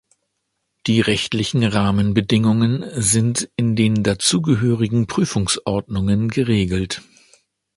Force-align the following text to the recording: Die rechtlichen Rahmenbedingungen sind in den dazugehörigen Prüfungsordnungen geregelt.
Die 0.87 0.99
rechtlichen 0.99 1.63
Rahmenbedingungen 1.63 2.83
sind 2.99 3.51
in 3.55 3.75
den 3.75 4.01
dazugehörigen 4.01 5.05
Prüfungsordnungen 5.05 6.29
geregelt. 6.29 7.03